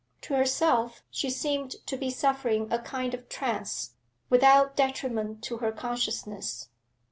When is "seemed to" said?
1.29-1.95